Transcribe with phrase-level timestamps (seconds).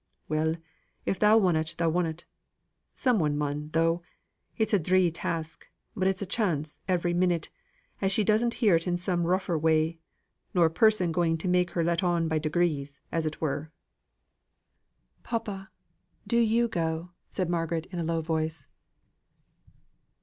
[0.27, 0.55] "Well,
[1.05, 2.25] if thou wunnot thou wunnot.
[2.95, 4.01] Some one mun though.
[4.57, 7.51] It's a dree task; but it's a chance, every minute,
[8.01, 9.99] as she doesn't hear on it in some rougher way
[10.55, 13.69] nor a person going to make her let on by degrees, as it were."
[15.21, 15.69] "Papa,
[16.25, 18.65] do you go," said Margaret, in a low voice.